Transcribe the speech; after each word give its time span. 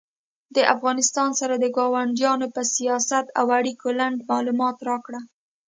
د 0.55 0.57
افغانستان 0.73 1.29
سره 1.39 1.55
د 1.57 1.65
کاونډیانو 1.77 2.47
په 2.55 2.61
سیاست 2.75 3.25
او 3.39 3.45
اړیکو 3.59 3.87
لنډ 3.99 4.17
معلومات 4.31 4.77
راکړه 4.89 5.19